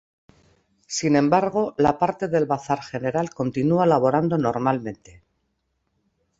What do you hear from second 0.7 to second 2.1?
Sin embargo, la